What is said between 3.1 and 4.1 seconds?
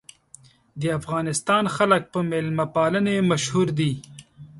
مشهور دي.